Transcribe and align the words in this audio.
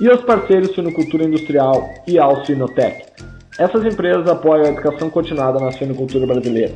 E 0.00 0.08
aos 0.08 0.22
parceiros 0.22 0.72
Sinocultura 0.72 1.24
Industrial 1.24 1.90
e 2.06 2.16
ao 2.16 2.44
Sinotec. 2.44 3.06
Essas 3.58 3.84
empresas 3.84 4.28
apoiam 4.28 4.66
a 4.66 4.68
educação 4.68 5.10
continuada 5.10 5.58
na 5.58 5.72
suinocultura 5.72 6.28
brasileira. 6.28 6.74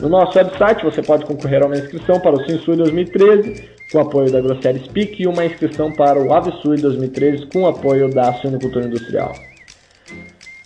No 0.00 0.08
nosso 0.08 0.38
website 0.38 0.84
você 0.84 1.02
pode 1.02 1.24
concorrer 1.26 1.62
a 1.62 1.66
uma 1.66 1.76
inscrição 1.76 2.20
para 2.20 2.36
o 2.36 2.44
Sinsui 2.44 2.76
2013 2.76 3.68
com 3.90 4.00
apoio 4.00 4.30
da 4.30 4.40
Grosseria 4.40 4.84
Speak 4.84 5.20
e 5.22 5.26
uma 5.26 5.44
inscrição 5.44 5.90
para 5.92 6.20
o 6.20 6.32
Avsui 6.32 6.76
2013 6.80 7.46
com 7.46 7.66
apoio 7.66 8.08
da 8.08 8.32
Suinocultura 8.34 8.86
Industrial. 8.86 9.32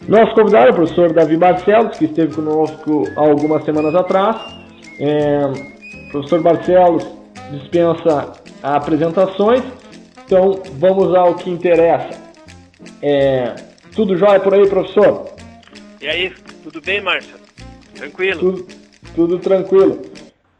Nosso 0.06 0.34
convidado 0.34 0.66
é 0.66 0.70
o 0.70 0.74
professor 0.74 1.12
Davi 1.12 1.36
Barcelos, 1.36 1.96
que 1.96 2.06
esteve 2.06 2.34
conosco 2.34 3.04
algumas 3.16 3.64
semanas 3.64 3.94
atrás. 3.94 4.36
É, 4.98 5.40
professor 6.10 6.42
Barcelos 6.42 7.06
dispensa 7.52 8.32
apresentações, 8.62 9.62
então 10.26 10.60
vamos 10.74 11.14
ao 11.14 11.36
que 11.36 11.48
interessa. 11.48 12.20
É, 13.00 13.54
tudo 13.94 14.16
jóia 14.16 14.40
por 14.40 14.52
aí, 14.52 14.68
professor? 14.68 15.32
E 16.00 16.08
aí, 16.08 16.32
tudo 16.64 16.80
bem, 16.80 17.00
Márcio? 17.00 17.36
Tranquilo? 17.94 18.40
Tudo, 18.40 18.81
tudo 19.14 19.38
tranquilo. 19.38 20.00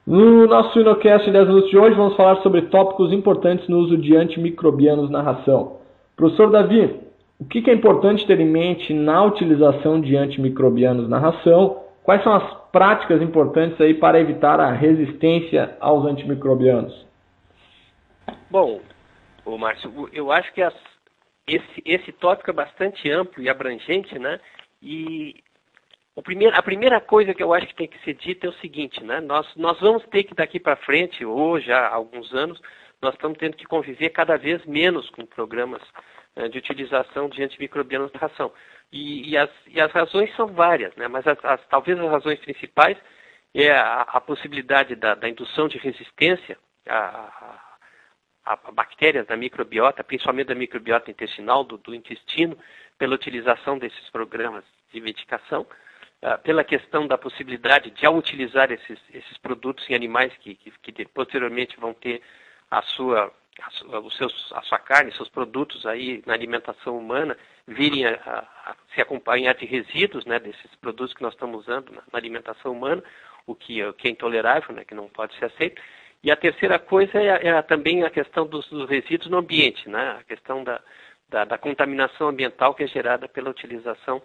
No 0.07 0.47
nosso 0.47 0.73
Sinocast 0.73 1.31
10 1.31 1.47
minutos 1.49 1.71
de 1.71 1.79
hoje, 1.79 1.97
vamos 1.97 2.17
falar 2.17 2.43
sobre 2.43 2.63
tópicos 2.63 3.13
importantes 3.13 3.69
no 3.69 3.79
uso 3.79 3.97
de 3.97 4.17
antimicrobianos 4.17 5.11
na 5.11 5.23
ração. 5.23 5.79
Professor 6.17 6.51
Davi, 6.51 7.01
o 7.39 7.45
que 7.45 7.71
é 7.71 7.75
importante 7.75 8.27
ter 8.27 8.41
em 8.41 8.49
mente 8.49 8.93
na 8.93 9.25
utilização 9.25 10.01
de 10.01 10.17
antimicrobianos 10.17 11.09
na 11.09 11.19
ração? 11.19 11.83
Quais 12.03 12.23
são 12.25 12.33
as 12.33 12.55
práticas 12.73 13.23
importantes 13.23 13.81
aí 13.81 13.95
para 13.95 14.21
evitar 14.21 14.59
a 14.59 14.73
resistência 14.73 15.77
aos 15.81 16.05
antimicrobianos? 16.05 17.07
Bom, 18.51 18.81
o 19.45 19.57
Márcio, 19.57 20.09
eu 20.13 20.33
acho 20.33 20.53
que 20.53 20.63
as, 20.63 20.75
esse, 21.47 21.83
esse 21.85 22.13
tópico 22.13 22.51
é 22.51 22.55
bastante 22.55 23.11
amplo 23.11 23.43
e 23.43 23.49
abrangente, 23.49 24.19
né? 24.19 24.41
E 24.83 25.37
Primeiro, 26.21 26.55
a 26.55 26.63
primeira 26.63 27.01
coisa 27.01 27.33
que 27.33 27.43
eu 27.43 27.55
acho 27.55 27.67
que 27.69 27.75
tem 27.75 27.89
que 27.89 27.99
ser 28.05 28.15
dita 28.15 28.47
é 28.47 28.51
o 28.51 28.55
seguinte, 28.55 29.03
né? 29.03 29.21
Nós, 29.21 29.47
nós 29.57 29.81
vamos 29.81 30.05
ter 30.09 30.25
que 30.25 30.35
daqui 30.35 30.61
para 30.61 30.77
frente, 30.77 31.25
já 31.65 31.87
há 31.87 31.95
alguns 31.95 32.33
anos, 32.35 32.61
nós 33.01 33.15
estamos 33.15 33.39
tendo 33.39 33.57
que 33.57 33.65
conviver 33.65 34.11
cada 34.11 34.37
vez 34.37 34.65
menos 34.67 35.09
com 35.11 35.25
programas 35.25 35.83
uh, 36.37 36.49
de 36.51 36.59
utilização 36.59 37.29
de 37.31 37.43
antimicrobianos 37.43 38.13
na 38.13 38.21
ração. 38.21 38.53
E, 38.93 39.31
e, 39.31 39.37
as, 39.39 39.51
e, 39.67 39.81
as, 39.81 39.91
razões 39.91 40.35
são 40.37 40.49
várias, 40.49 40.95
né? 40.97 41.09
mas 41.09 41.27
as, 41.27 41.43
as, 41.43 41.67
talvez 41.69 41.99
as 41.99 42.11
razões 42.11 42.39
principais 42.41 42.99
é 43.55 43.71
a, 43.71 44.03
a 44.03 44.21
possibilidade 44.21 44.95
da, 44.95 45.15
da, 45.15 45.29
indução 45.29 45.67
de 45.67 45.79
resistência 45.79 46.59
a, 46.87 46.99
a, 48.45 48.53
a, 48.53 48.71
bactérias 48.73 49.27
da 49.27 49.37
microbiota, 49.37 50.05
principalmente 50.05 50.49
da 50.49 50.55
microbiota 50.55 51.11
intestinal, 51.11 51.65
do, 51.65 51.79
do 51.79 51.95
intestino, 51.95 52.57
pela 52.99 53.15
utilização 53.15 53.79
desses 53.79 54.11
programas 54.11 54.63
de 54.93 55.01
medicação. 55.01 55.67
Ah, 56.25 56.39
pela 56.39 56.63
questão 56.63 57.05
da 57.05 57.19
possibilidade 57.19 57.91
de, 57.91 58.07
ao 58.07 58.17
utilizar 58.17 58.71
esses, 58.71 58.97
esses 59.13 59.37
produtos 59.39 59.91
em 59.91 59.95
animais 59.95 60.33
que, 60.39 60.55
que, 60.55 60.71
que 60.71 61.05
posteriormente 61.07 61.77
vão 61.81 61.93
ter 61.93 62.23
a 62.71 62.81
sua, 62.81 63.33
a 63.61 63.71
sua, 63.71 63.99
os 63.99 64.17
seus, 64.17 64.53
a 64.53 64.63
sua 64.63 64.79
carne, 64.79 65.11
seus 65.11 65.29
produtos 65.29 65.85
aí 65.85 66.23
na 66.25 66.33
alimentação 66.33 66.97
humana, 66.97 67.37
virem 67.67 68.07
a, 68.07 68.15
a, 68.25 68.71
a 68.71 68.77
se 68.95 69.01
acompanhar 69.01 69.55
de 69.55 69.67
resíduos 69.67 70.25
né, 70.25 70.39
desses 70.39 70.73
produtos 70.81 71.13
que 71.13 71.23
nós 71.23 71.35
estamos 71.35 71.63
usando 71.63 71.91
na, 71.91 72.03
na 72.13 72.19
alimentação 72.21 72.71
humana, 72.71 73.03
o 73.45 73.57
que, 73.57 73.83
o 73.85 73.93
que 73.93 74.07
é 74.07 74.13
intolerável, 74.13 74.73
né, 74.77 74.85
que 74.85 74.95
não 74.95 75.09
pode 75.09 75.35
ser 75.37 75.47
aceito. 75.47 75.83
E 76.23 76.31
a 76.31 76.37
terceira 76.37 76.79
coisa 76.79 77.19
é, 77.19 77.49
é 77.49 77.63
também 77.63 78.05
a 78.05 78.11
questão 78.11 78.47
dos, 78.47 78.69
dos, 78.69 78.89
resíduos 78.89 79.29
no 79.29 79.39
ambiente, 79.39 79.89
né, 79.89 80.19
a 80.21 80.23
questão 80.23 80.63
da, 80.63 80.81
da, 81.29 81.45
da 81.45 81.59
contaminação 81.59 82.29
ambiental 82.29 82.77
que 82.77 82.85
é 82.85 82.87
gerada 82.87 83.29
pela 83.29 83.51
utilização 83.51 84.23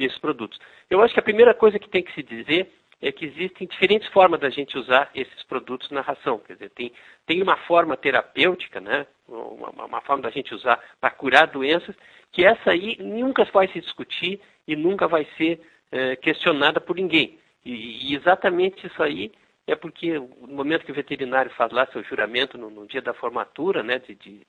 desses 0.00 0.18
produtos. 0.18 0.58
Eu 0.88 1.00
acho 1.02 1.14
que 1.14 1.20
a 1.20 1.22
primeira 1.22 1.54
coisa 1.54 1.78
que 1.78 1.88
tem 1.88 2.02
que 2.02 2.12
se 2.14 2.22
dizer 2.22 2.72
é 3.02 3.10
que 3.10 3.24
existem 3.24 3.66
diferentes 3.66 4.08
formas 4.08 4.40
da 4.40 4.50
gente 4.50 4.76
usar 4.76 5.10
esses 5.14 5.42
produtos 5.44 5.90
na 5.90 6.00
ração. 6.00 6.38
Quer 6.38 6.54
dizer, 6.54 6.70
tem, 6.70 6.92
tem 7.26 7.42
uma 7.42 7.56
forma 7.56 7.96
terapêutica, 7.96 8.80
né? 8.80 9.06
uma, 9.26 9.86
uma 9.86 10.00
forma 10.02 10.22
da 10.22 10.30
gente 10.30 10.54
usar 10.54 10.78
para 11.00 11.10
curar 11.10 11.46
doenças, 11.46 11.94
que 12.32 12.44
essa 12.44 12.70
aí 12.70 12.96
nunca 13.00 13.44
vai 13.44 13.68
se 13.68 13.80
discutir 13.80 14.40
e 14.66 14.76
nunca 14.76 15.08
vai 15.08 15.26
ser 15.36 15.60
é, 15.90 16.16
questionada 16.16 16.80
por 16.80 16.96
ninguém. 16.96 17.38
E, 17.64 18.10
e, 18.10 18.16
exatamente 18.16 18.86
isso 18.86 19.02
aí 19.02 19.32
é 19.66 19.74
porque 19.74 20.18
no 20.18 20.54
momento 20.54 20.84
que 20.84 20.92
o 20.92 20.94
veterinário 20.94 21.50
faz 21.52 21.72
lá 21.72 21.86
seu 21.86 22.02
juramento 22.02 22.58
no, 22.58 22.70
no 22.70 22.86
dia 22.86 23.00
da 23.00 23.14
formatura, 23.14 23.82
né, 23.82 23.98
de, 23.98 24.14
de, 24.14 24.40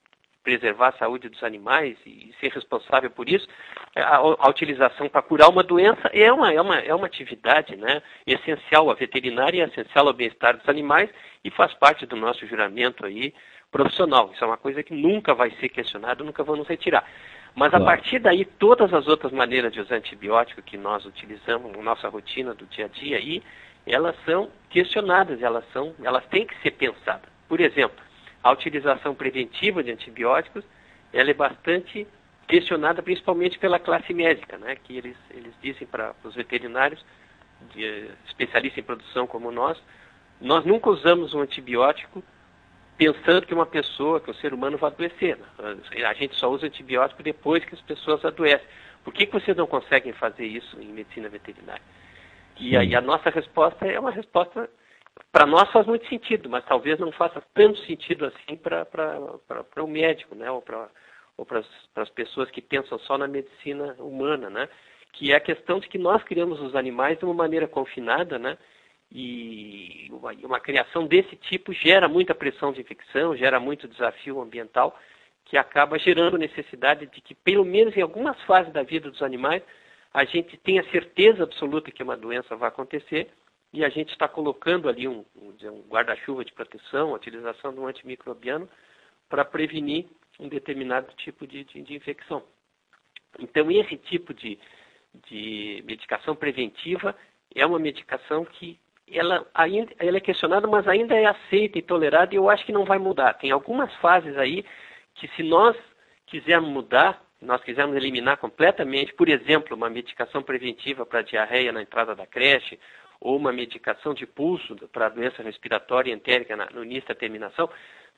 preservar 0.44 0.90
a 0.90 0.98
saúde 0.98 1.30
dos 1.30 1.44
animais 1.44 1.98
e 2.06 2.34
ser 2.40 2.52
responsável 2.52 3.10
por 3.12 3.30
isso, 3.30 3.48
a, 3.96 4.18
a 4.18 4.50
utilização 4.50 5.08
para 5.08 5.22
curar 5.22 5.50
uma 5.50 5.64
doença 5.64 6.10
é 6.14 6.32
uma, 6.32 6.52
é 6.52 6.62
uma, 6.62 6.80
é 6.80 6.94
uma 6.94 7.06
atividade 7.06 7.76
né, 7.76 8.02
essencial. 8.26 8.90
A 8.90 8.96
veterinária 8.96 9.64
é 9.64 9.68
essencial 9.68 10.08
ao 10.08 10.14
bem-estar 10.14 10.58
dos 10.58 10.68
animais 10.68 11.10
e 11.44 11.52
faz 11.52 11.74
parte 11.74 12.06
do 12.06 12.16
nosso 12.16 12.46
juramento 12.48 13.06
aí 13.06 13.34
profissional. 13.72 14.32
Isso 14.34 14.44
é 14.44 14.48
uma 14.48 14.58
coisa 14.58 14.84
que 14.84 14.94
nunca 14.94 15.34
vai 15.34 15.52
ser 15.60 15.70
questionada, 15.70 16.24
nunca 16.24 16.44
vamos 16.44 16.68
retirar. 16.68 17.06
Mas 17.54 17.74
a 17.74 17.80
partir 17.80 18.20
daí, 18.20 18.46
todas 18.46 18.94
as 18.94 19.08
outras 19.08 19.32
maneiras 19.32 19.74
de 19.74 19.82
usar 19.82 19.96
antibiótico 19.96 20.62
que 20.62 20.78
nós 20.78 21.06
utilizamos 21.06 21.72
na 21.76 21.82
nossa 21.82 22.08
rotina 22.08 22.54
do 22.54 22.66
dia 22.66 22.86
a 22.86 22.88
dia 22.88 23.18
aí, 23.18 23.44
elas 23.86 24.16
são 24.26 24.50
questionadas, 24.70 25.42
elas, 25.42 25.66
são, 25.74 25.94
elas 26.04 26.26
têm 26.28 26.46
que 26.46 26.56
ser 26.62 26.72
pensadas. 26.72 27.30
Por 27.50 27.60
exemplo, 27.60 27.98
a 28.44 28.52
utilização 28.52 29.14
preventiva 29.14 29.84
de 29.84 29.92
antibióticos 29.92 30.64
ela 31.14 31.30
é 31.30 31.34
bastante 31.34 32.08
questionada 32.48 33.02
principalmente 33.02 33.58
pela 33.60 33.80
classe 33.80 34.14
médica, 34.14 34.58
né, 34.58 34.76
que 34.76 34.98
eles, 34.98 35.18
eles 35.30 35.54
dizem 35.62 35.88
para 35.88 36.14
os 36.24 36.36
veterinários, 36.36 37.04
de, 37.74 38.10
especialistas 38.28 38.80
em 38.80 38.86
produção 38.86 39.28
como 39.28 39.52
nós, 39.52 39.82
nós 40.40 40.66
nunca 40.66 40.90
usamos 40.90 41.34
um 41.34 41.42
antibiótico 41.42 42.24
pensando 42.98 43.46
que 43.46 43.54
uma 43.54 43.66
pessoa, 43.66 44.20
que 44.20 44.30
o 44.30 44.34
ser 44.36 44.54
humano 44.54 44.78
vai 44.78 44.92
adoecer. 44.92 45.38
Né? 45.38 46.06
A 46.06 46.14
gente 46.14 46.36
só 46.36 46.50
usa 46.52 46.68
antibiótico 46.68 47.24
depois 47.24 47.64
que 47.64 47.74
as 47.74 47.82
pessoas 47.82 48.24
adoecem. 48.26 48.68
Por 49.04 49.14
que, 49.14 49.26
que 49.26 49.34
vocês 49.34 49.56
não 49.56 49.66
conseguem 49.66 50.14
fazer 50.14 50.46
isso 50.46 50.80
em 50.80 50.88
medicina 50.88 51.30
veterinária? 51.30 51.82
E 52.60 52.78
aí 52.78 52.96
a 52.96 53.02
nossa 53.02 53.30
resposta 53.30 53.88
é 53.88 54.00
uma 54.00 54.12
resposta 54.12 54.70
para 55.32 55.46
nós 55.46 55.70
faz 55.72 55.86
muito 55.86 56.08
sentido, 56.08 56.50
mas 56.50 56.66
talvez 56.66 57.00
não 57.00 57.12
faça 57.12 57.42
tanto 57.54 57.80
sentido 57.86 58.26
assim 58.26 58.58
para 58.58 59.84
o 59.84 59.88
médico, 59.88 60.36
né? 60.36 60.50
Ou 60.52 60.62
para 60.62 60.90
ou 61.38 61.48
as 61.96 62.10
pessoas 62.10 62.52
que 62.52 62.62
pensam 62.62 63.00
só 63.00 63.18
na 63.18 63.28
medicina 63.28 63.96
humana, 63.98 64.50
né? 64.50 64.70
Que 65.14 65.32
é 65.32 65.36
a 65.36 65.40
questão 65.40 65.80
de 65.80 65.88
que 65.88 65.98
nós 65.98 66.24
criamos 66.24 66.60
os 66.62 66.76
animais 66.76 67.18
de 67.18 67.26
uma 67.26 67.34
maneira 67.34 67.68
confinada, 67.68 68.38
né? 68.38 68.58
E 69.12 70.08
uma, 70.12 70.32
uma 70.44 70.60
criação 70.60 71.06
desse 71.08 71.36
tipo 71.36 71.74
gera 71.74 72.08
muita 72.08 72.36
pressão 72.36 72.72
de 72.72 72.82
infecção, 72.82 73.36
gera 73.36 73.60
muito 73.60 73.88
desafio 73.88 74.42
ambiental, 74.42 74.98
que 75.46 75.58
acaba 75.58 75.98
gerando 75.98 76.38
necessidade 76.38 77.08
de 77.08 77.22
que, 77.22 77.34
pelo 77.34 77.66
menos 77.66 77.96
em 77.98 78.02
algumas 78.02 78.40
fases 78.44 78.72
da 78.72 78.84
vida 78.84 79.10
dos 79.10 79.22
animais, 79.22 79.64
a 80.14 80.24
gente 80.24 80.58
tenha 80.58 80.84
certeza 80.92 81.44
absoluta 81.44 81.92
que 81.92 82.04
uma 82.04 82.16
doença 82.16 82.56
vai 82.56 82.70
acontecer 82.70 83.30
e 83.74 83.86
a 83.86 83.90
gente 83.90 84.12
está 84.12 84.28
colocando 84.28 84.90
ali 84.90 85.08
um, 85.08 85.26
um 85.36 85.82
guarda-chuva 85.88 86.44
de 86.44 86.52
proteção, 86.52 87.12
a 87.12 87.16
utilização 87.16 87.74
de 87.74 87.80
um 87.80 87.88
antimicrobiano 87.88 88.68
para 89.30 89.46
prevenir 89.46 90.08
um 90.40 90.50
determinado 90.50 91.14
tipo 91.16 91.48
de, 91.48 91.64
de, 91.64 91.82
de, 91.82 91.96
infecção. 91.96 92.44
Então, 93.40 93.72
esse 93.72 93.96
tipo 93.98 94.34
de, 94.34 94.60
de 95.30 95.84
medicação 95.86 96.36
preventiva 96.36 97.16
é 97.56 97.66
uma 97.66 97.80
medicação 97.80 98.44
que 98.44 98.80
ela, 99.08 99.46
ainda, 99.54 99.94
ela 100.00 100.18
é 100.18 100.22
questionada, 100.22 100.68
mas 100.68 100.88
ainda 100.88 101.16
é 101.16 101.26
aceita 101.26 101.78
e 101.78 101.82
tolerada 101.82 102.34
e 102.34 102.38
eu 102.38 102.50
acho 102.50 102.66
que 102.66 102.72
não 102.72 102.86
vai 102.86 102.98
mudar. 102.98 103.34
Tem 103.36 103.52
algumas 103.52 103.94
fases 103.96 104.38
aí 104.38 104.66
que 105.16 105.28
se 105.30 105.44
nós 105.44 105.78
quisermos 106.26 106.70
mudar, 106.70 107.22
nós 107.42 107.62
quisermos 107.64 107.96
eliminar 107.96 108.38
completamente, 108.38 109.14
por 109.14 109.28
exemplo, 109.28 109.76
uma 109.76 109.90
medicação 109.90 110.42
preventiva 110.44 111.06
para 111.06 111.22
diarreia 111.22 111.72
na 111.72 111.82
entrada 111.82 112.16
da 112.16 112.26
creche, 112.26 112.80
ou 113.22 113.38
uma 113.38 113.54
medicação 113.54 114.16
de 114.16 114.26
pulso 114.26 114.76
para 114.92 115.10
doença 115.10 115.44
respiratória 115.44 116.12
entérica 116.12 116.58
no 116.74 116.84
início 116.84 117.08
da 117.08 117.16
terminação, 117.16 117.70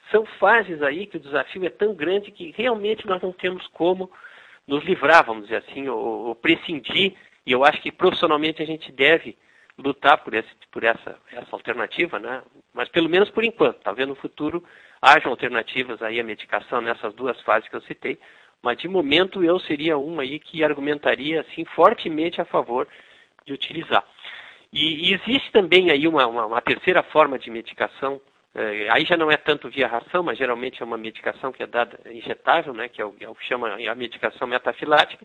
são 0.09 0.25
fases 0.39 0.81
aí 0.81 1.05
que 1.05 1.17
o 1.17 1.19
desafio 1.19 1.65
é 1.65 1.69
tão 1.69 1.93
grande 1.93 2.31
que 2.31 2.53
realmente 2.57 3.05
nós 3.05 3.21
não 3.21 3.33
temos 3.33 3.67
como 3.67 4.09
nos 4.65 4.83
livrar, 4.85 5.25
vamos 5.25 5.43
dizer 5.43 5.57
assim, 5.57 5.89
ou, 5.89 6.27
ou 6.27 6.35
prescindir, 6.35 7.13
e 7.45 7.51
eu 7.51 7.65
acho 7.65 7.81
que 7.81 7.91
profissionalmente 7.91 8.61
a 8.61 8.65
gente 8.65 8.91
deve 8.91 9.37
lutar 9.77 10.23
por, 10.23 10.33
esse, 10.33 10.49
por 10.71 10.83
essa, 10.83 11.17
essa 11.31 11.49
alternativa, 11.51 12.19
né? 12.19 12.41
Mas 12.73 12.87
pelo 12.89 13.09
menos 13.09 13.29
por 13.29 13.43
enquanto, 13.43 13.81
talvez 13.81 14.07
no 14.07 14.15
futuro 14.15 14.63
hajam 15.01 15.31
alternativas 15.31 16.01
aí 16.01 16.19
à 16.19 16.23
medicação 16.23 16.79
nessas 16.79 17.13
duas 17.13 17.39
fases 17.41 17.67
que 17.67 17.75
eu 17.75 17.81
citei, 17.81 18.17
mas 18.61 18.77
de 18.77 18.87
momento 18.87 19.43
eu 19.43 19.59
seria 19.59 19.97
um 19.97 20.19
aí 20.19 20.39
que 20.39 20.63
argumentaria 20.63 21.41
assim 21.41 21.65
fortemente 21.65 22.39
a 22.39 22.45
favor 22.45 22.87
de 23.45 23.51
utilizar. 23.51 24.05
E, 24.73 25.09
e 25.09 25.13
existe 25.13 25.51
também 25.51 25.91
aí 25.91 26.07
uma, 26.07 26.25
uma, 26.25 26.47
uma, 26.47 26.61
terceira 26.61 27.03
forma 27.03 27.37
de 27.37 27.51
medicação, 27.51 28.19
é, 28.55 28.87
aí 28.89 29.05
já 29.05 29.15
não 29.15 29.29
é 29.29 29.37
tanto 29.37 29.69
via 29.69 29.87
ração, 29.87 30.23
mas 30.23 30.35
geralmente 30.35 30.81
é 30.81 30.85
uma 30.85 30.97
medicação 30.97 31.51
que 31.51 31.61
é 31.61 31.67
dada 31.67 31.99
injetável, 32.11 32.73
né, 32.73 32.89
que 32.89 32.99
é 32.99 33.05
o, 33.05 33.13
é 33.19 33.29
o 33.29 33.35
que 33.35 33.45
chama 33.45 33.69
a 33.69 33.95
medicação 33.95 34.47
metafilática, 34.47 35.23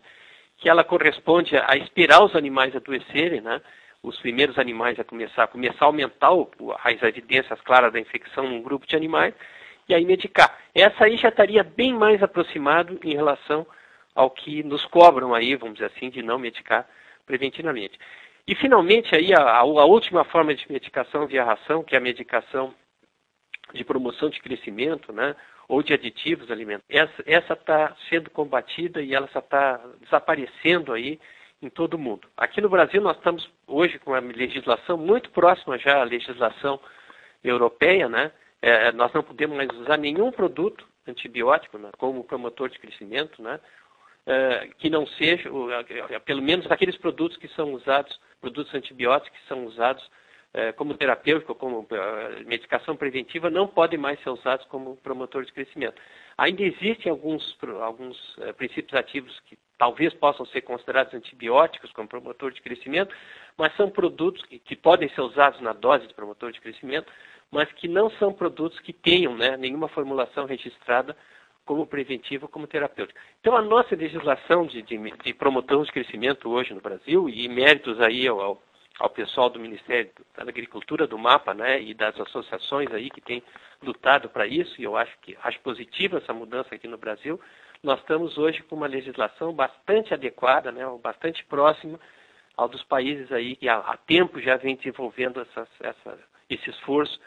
que 0.57 0.69
ela 0.69 0.83
corresponde 0.83 1.57
a, 1.57 1.75
esperar 1.77 2.23
os 2.23 2.35
animais 2.35 2.75
adoecerem, 2.75 3.41
né, 3.41 3.59
os 4.03 4.19
primeiros 4.19 4.59
animais 4.59 4.99
a 4.99 5.03
começar, 5.03 5.47
começar 5.47 5.85
a 5.85 5.87
aumentar 5.87 6.31
o, 6.31 6.47
as 6.83 7.01
evidências 7.01 7.59
claras 7.61 7.91
da 7.91 7.99
infecção 7.99 8.47
num 8.47 8.61
grupo 8.61 8.85
de 8.85 8.95
animais, 8.95 9.33
e 9.87 9.95
aí 9.95 10.05
medicar. 10.05 10.55
Essa 10.75 11.05
aí 11.05 11.17
já 11.17 11.29
estaria 11.29 11.63
bem 11.63 11.91
mais 11.91 12.21
aproximado 12.21 12.99
em 13.03 13.15
relação 13.15 13.65
ao 14.13 14.29
que 14.29 14.61
nos 14.61 14.85
cobram 14.85 15.33
aí, 15.33 15.55
vamos 15.55 15.79
dizer 15.79 15.87
assim, 15.87 16.11
de 16.11 16.21
não 16.21 16.37
medicar 16.37 16.87
preventivamente. 17.25 17.97
E 18.49 18.55
finalmente 18.55 19.15
aí 19.15 19.31
a, 19.31 19.57
a, 19.57 19.63
última 19.63 20.23
forma 20.23 20.55
de 20.55 20.65
medicação 20.71 21.27
via 21.27 21.43
ração, 21.43 21.83
que 21.83 21.93
é 21.93 21.99
a 21.99 22.01
medicação 22.01 22.73
de 23.71 23.83
promoção 23.83 24.27
de 24.27 24.41
crescimento, 24.41 25.13
né, 25.13 25.35
ou 25.67 25.83
de 25.83 25.93
aditivos 25.93 26.49
alimentares, 26.49 27.13
essa 27.27 27.53
está 27.53 27.95
sendo 28.09 28.31
combatida 28.31 29.03
e 29.03 29.13
ela 29.13 29.27
está 29.27 29.79
desaparecendo 30.01 30.93
aí 30.93 31.19
em 31.61 31.69
todo 31.69 31.93
o 31.93 31.99
mundo. 31.99 32.27
Aqui 32.35 32.59
no 32.59 32.69
Brasil 32.69 32.99
nós 32.99 33.17
estamos 33.17 33.47
hoje 33.67 33.99
com 33.99 34.13
uma 34.13 34.19
legislação 34.19 34.97
muito 34.97 35.29
próxima 35.29 35.77
já 35.77 36.01
à 36.01 36.03
legislação 36.03 36.79
europeia, 37.43 38.09
né? 38.09 38.31
É, 38.63 38.91
nós 38.93 39.13
não 39.13 39.21
podemos 39.21 39.55
mais 39.55 39.69
usar 39.79 39.97
nenhum 39.97 40.31
produto 40.31 40.87
antibiótico 41.07 41.77
né, 41.77 41.91
como 41.99 42.23
promotor 42.23 42.67
de 42.69 42.79
crescimento, 42.79 43.43
né? 43.43 43.59
É, 44.31 44.69
que 44.77 44.91
não 44.91 45.07
seja, 45.07 45.49
pelo 46.23 46.39
menos 46.39 46.69
aqueles 46.69 46.95
produtos 46.95 47.35
que 47.35 47.47
são 47.47 47.73
usados, 47.73 48.19
produtos 48.39 48.71
antibióticos 48.75 49.39
que 49.39 49.47
são 49.47 49.65
usados 49.65 50.07
é, 50.53 50.71
como 50.71 50.93
terapêutico, 50.93 51.55
como 51.55 51.87
é, 51.89 52.43
medicação 52.43 52.95
preventiva, 52.95 53.49
não 53.49 53.67
podem 53.67 53.97
mais 53.97 54.21
ser 54.21 54.29
usados 54.29 54.67
como 54.67 54.97
promotor 54.97 55.43
de 55.43 55.51
crescimento. 55.51 55.99
Ainda 56.37 56.61
existem 56.61 57.09
alguns, 57.09 57.57
alguns 57.81 58.37
princípios 58.55 58.93
ativos 58.93 59.39
que 59.47 59.57
talvez 59.79 60.13
possam 60.13 60.45
ser 60.45 60.61
considerados 60.61 61.11
antibióticos 61.15 61.91
como 61.91 62.07
promotor 62.07 62.51
de 62.51 62.61
crescimento, 62.61 63.15
mas 63.57 63.75
são 63.75 63.89
produtos 63.89 64.45
que, 64.45 64.59
que 64.59 64.75
podem 64.75 65.09
ser 65.09 65.21
usados 65.21 65.59
na 65.59 65.73
dose 65.73 66.05
de 66.05 66.13
promotor 66.13 66.51
de 66.51 66.61
crescimento, 66.61 67.11
mas 67.49 67.71
que 67.71 67.87
não 67.87 68.11
são 68.11 68.31
produtos 68.31 68.79
que 68.79 68.93
tenham 68.93 69.35
né, 69.35 69.57
nenhuma 69.57 69.87
formulação 69.87 70.45
registrada 70.45 71.17
como 71.69 71.85
preventiva 71.85 72.47
como 72.47 72.65
terapêutica. 72.65 73.21
Então, 73.39 73.55
a 73.55 73.61
nossa 73.61 73.95
legislação 73.95 74.65
de, 74.65 74.81
de, 74.81 74.97
de 74.97 75.33
de 75.33 75.91
crescimento 75.91 76.49
hoje 76.49 76.73
no 76.73 76.81
Brasil, 76.81 77.29
e 77.29 77.47
méritos 77.47 78.01
aí 78.01 78.27
ao, 78.27 78.59
ao 78.99 79.09
pessoal 79.11 79.51
do 79.51 79.59
Ministério 79.59 80.09
da 80.35 80.41
Agricultura, 80.41 81.05
do 81.05 81.15
MAPA, 81.15 81.53
né, 81.53 81.79
e 81.79 81.93
das 81.93 82.19
associações 82.19 82.91
aí 82.91 83.11
que 83.11 83.21
têm 83.21 83.43
lutado 83.83 84.29
para 84.29 84.47
isso, 84.47 84.81
e 84.81 84.83
eu 84.83 84.97
acho 84.97 85.15
que 85.21 85.37
acho 85.43 85.59
positiva 85.59 86.17
essa 86.17 86.33
mudança 86.33 86.73
aqui 86.73 86.87
no 86.87 86.97
Brasil, 86.97 87.39
nós 87.83 87.99
estamos 87.99 88.35
hoje 88.39 88.63
com 88.63 88.75
uma 88.75 88.87
legislação 88.87 89.53
bastante 89.53 90.11
adequada, 90.11 90.71
né, 90.71 90.81
bastante 91.03 91.45
próxima 91.45 91.99
ao 92.57 92.67
dos 92.67 92.83
países 92.85 93.31
aí 93.31 93.55
que 93.55 93.69
há, 93.69 93.77
há 93.77 93.95
tempo 93.95 94.41
já 94.41 94.57
vem 94.57 94.75
desenvolvendo 94.75 95.39
essas, 95.39 95.69
essa, 95.81 96.17
esse 96.49 96.67
esforço 96.71 97.21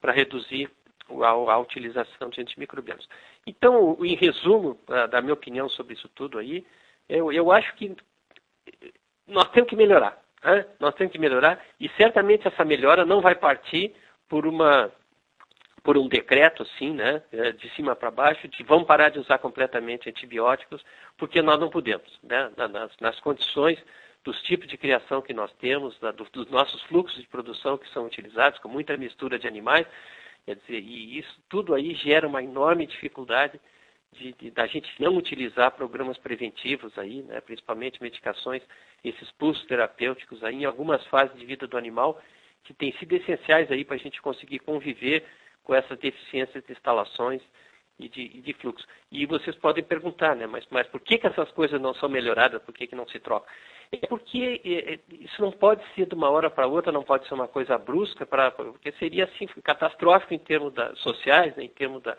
para 0.00 0.10
reduzir 0.10 0.68
a, 1.08 1.28
a, 1.28 1.58
utilização 1.58 2.28
de 2.30 2.40
antimicrobianos. 2.40 3.08
Então, 3.46 3.96
em 4.00 4.14
resumo, 4.14 4.78
da 5.10 5.20
minha 5.20 5.34
opinião 5.34 5.68
sobre 5.68 5.94
isso 5.94 6.08
tudo 6.08 6.38
aí, 6.38 6.66
eu, 7.08 7.32
eu 7.32 7.52
acho 7.52 7.74
que 7.74 7.96
nós 9.26 9.48
temos 9.50 9.68
que 9.68 9.76
melhorar. 9.76 10.20
Né? 10.44 10.66
Nós 10.78 10.94
temos 10.94 11.12
que 11.12 11.18
melhorar 11.18 11.64
e 11.80 11.88
certamente 11.90 12.46
essa 12.46 12.64
melhora 12.64 13.04
não 13.04 13.20
vai 13.20 13.34
partir 13.34 13.94
por 14.28 14.46
uma 14.46 14.92
por 15.82 15.96
um 15.96 16.08
decreto 16.08 16.64
assim, 16.64 16.92
né, 16.92 17.22
é, 17.30 17.52
de 17.52 17.70
cima 17.76 17.94
para 17.94 18.10
baixo, 18.10 18.48
de 18.48 18.64
vamos 18.64 18.88
parar 18.88 19.08
de 19.08 19.20
usar 19.20 19.38
completamente 19.38 20.08
antibióticos, 20.10 20.84
porque 21.16 21.40
nós 21.40 21.60
não 21.60 21.70
podemos, 21.70 22.18
né, 22.24 22.50
nas, 22.56 22.90
nas 23.00 23.20
condições 23.20 23.78
dos 24.24 24.42
tipos 24.42 24.66
de 24.66 24.76
criação 24.76 25.22
que 25.22 25.32
nós 25.32 25.52
temos, 25.60 25.96
da, 26.00 26.10
do, 26.10 26.24
dos 26.24 26.50
nossos 26.50 26.82
fluxos 26.82 27.20
de 27.20 27.28
produção 27.28 27.78
que 27.78 27.88
são 27.90 28.04
utilizados, 28.04 28.58
com 28.58 28.68
muita 28.68 28.96
mistura 28.96 29.38
de 29.38 29.46
animais, 29.46 29.86
quer 30.46 30.56
dizer, 30.56 30.78
e 30.78 31.18
isso 31.18 31.40
tudo 31.48 31.74
aí 31.74 31.94
gera 31.94 32.26
uma 32.26 32.42
enorme 32.42 32.86
dificuldade 32.86 33.60
de, 34.12 34.32
de, 34.32 34.50
da 34.50 34.66
gente 34.66 34.88
não 35.00 35.16
utilizar 35.16 35.72
programas 35.72 36.16
preventivos 36.18 36.96
aí, 36.96 37.22
né, 37.22 37.40
principalmente 37.40 38.00
medicações, 38.00 38.62
esses 39.04 39.30
pulsos 39.32 39.66
terapêuticos 39.66 40.42
aí 40.44 40.62
em 40.62 40.64
algumas 40.64 41.04
fases 41.08 41.36
de 41.36 41.44
vida 41.44 41.66
do 41.66 41.76
animal 41.76 42.22
que 42.62 42.72
têm 42.72 42.92
sido 42.92 43.12
essenciais 43.14 43.70
aí 43.70 43.84
para 43.84 43.96
a 43.96 43.98
gente 43.98 44.22
conseguir 44.22 44.60
conviver 44.60 45.24
com 45.62 45.74
essas 45.74 45.98
deficiências 45.98 46.64
de 46.64 46.72
instalações 46.72 47.42
e 47.98 48.08
de, 48.08 48.22
e 48.22 48.40
de 48.40 48.52
fluxo. 48.54 48.86
E 49.10 49.26
vocês 49.26 49.56
podem 49.56 49.82
perguntar, 49.82 50.36
né, 50.36 50.46
mas, 50.46 50.64
mas 50.70 50.86
por 50.86 51.00
que, 51.00 51.18
que 51.18 51.26
essas 51.26 51.50
coisas 51.52 51.80
não 51.80 51.94
são 51.94 52.08
melhoradas, 52.08 52.62
por 52.62 52.72
que, 52.72 52.86
que 52.86 52.94
não 52.94 53.08
se 53.08 53.18
troca? 53.18 53.50
É 53.92 54.06
porque 54.06 54.60
é, 54.64 54.94
é, 54.94 54.98
isso 55.10 55.40
não 55.40 55.52
pode 55.52 55.82
ser 55.94 56.06
de 56.06 56.14
uma 56.14 56.30
hora 56.30 56.50
para 56.50 56.66
outra, 56.66 56.92
não 56.92 57.02
pode 57.02 57.26
ser 57.28 57.34
uma 57.34 57.48
coisa 57.48 57.78
brusca, 57.78 58.26
pra, 58.26 58.50
porque 58.50 58.92
seria 58.92 59.24
assim, 59.24 59.46
catastrófico 59.62 60.34
em 60.34 60.38
termos 60.38 60.72
da, 60.74 60.94
sociais, 60.96 61.54
né, 61.56 61.64
em 61.64 61.68
termos 61.68 62.02
da, 62.02 62.16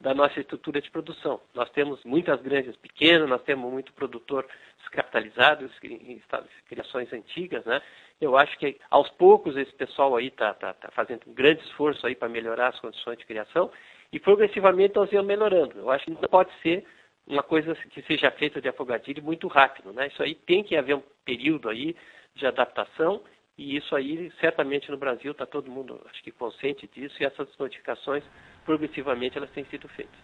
da 0.00 0.14
nossa 0.14 0.38
estrutura 0.38 0.80
de 0.80 0.90
produção. 0.90 1.40
Nós 1.54 1.68
temos 1.70 2.02
muitas 2.04 2.40
granjas 2.40 2.76
pequenas, 2.76 3.28
nós 3.28 3.42
temos 3.42 3.70
muito 3.70 3.92
produtor 3.92 4.46
descapitalizado, 4.78 5.68
em 5.82 6.20
criações 6.68 7.12
antigas, 7.12 7.64
né? 7.64 7.82
Eu 8.20 8.36
acho 8.36 8.56
que 8.58 8.78
aos 8.90 9.08
poucos 9.10 9.56
esse 9.56 9.72
pessoal 9.72 10.16
aí 10.16 10.28
está 10.28 10.54
tá, 10.54 10.72
tá 10.72 10.90
fazendo 10.90 11.22
um 11.26 11.34
grande 11.34 11.62
esforço 11.62 12.06
aí 12.06 12.14
para 12.14 12.28
melhorar 12.28 12.68
as 12.68 12.80
condições 12.80 13.18
de 13.18 13.26
criação 13.26 13.70
e 14.12 14.18
progressivamente 14.18 14.96
nós 14.96 15.10
vamos 15.10 15.26
melhorando. 15.26 15.78
Eu 15.78 15.90
acho 15.90 16.04
que 16.04 16.10
não 16.10 16.20
pode 16.22 16.50
ser 16.62 16.84
uma 17.28 17.42
coisa 17.42 17.74
que 17.74 18.02
seja 18.02 18.30
feita 18.30 18.60
de 18.60 18.68
afogadilho 18.68 19.22
muito 19.22 19.46
rápido, 19.48 19.92
né? 19.92 20.06
Isso 20.06 20.22
aí 20.22 20.34
tem 20.34 20.64
que 20.64 20.76
haver 20.76 20.96
um 20.96 21.02
período 21.24 21.68
aí 21.68 21.94
de 22.34 22.46
adaptação 22.46 23.20
e 23.56 23.76
isso 23.76 23.94
aí 23.94 24.32
certamente 24.40 24.90
no 24.90 24.96
Brasil 24.96 25.32
está 25.32 25.44
todo 25.44 25.70
mundo 25.70 26.00
acho 26.10 26.22
que 26.22 26.30
consciente 26.30 26.88
disso 26.94 27.16
e 27.20 27.26
essas 27.26 27.48
notificações 27.58 28.22
progressivamente 28.64 29.36
elas 29.36 29.50
têm 29.50 29.64
sido 29.64 29.88
feitas. 29.88 30.18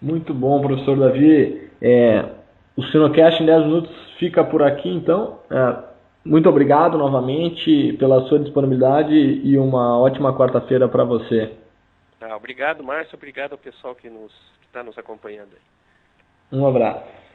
Muito 0.00 0.32
bom, 0.32 0.60
professor 0.60 0.98
Davi. 0.98 1.70
É, 1.82 2.24
o 2.76 2.82
Sinocast 2.84 3.42
em 3.42 3.46
10 3.46 3.66
minutos 3.66 4.12
fica 4.18 4.44
por 4.44 4.62
aqui, 4.62 4.88
então. 4.88 5.40
É, 5.50 5.90
muito 6.24 6.48
obrigado 6.48 6.96
novamente 6.96 7.94
pela 7.94 8.22
sua 8.28 8.38
disponibilidade 8.38 9.14
e 9.14 9.58
uma 9.58 9.98
ótima 9.98 10.36
quarta-feira 10.36 10.88
para 10.88 11.02
você. 11.02 11.52
Ah, 12.20 12.36
obrigado, 12.36 12.84
Márcio. 12.84 13.16
Obrigado 13.16 13.52
ao 13.52 13.58
pessoal 13.58 13.94
que 13.94 14.08
está 14.66 14.82
nos 14.82 14.96
acompanhando. 14.98 15.56
Um 16.52 16.66
abraço. 16.66 17.29